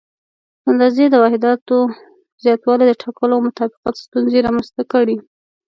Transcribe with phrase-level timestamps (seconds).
[0.63, 1.77] د اندازې د واحداتو
[2.43, 5.15] زیاتوالي د ټاکلو او مطابقت ستونزې رامنځته کړې.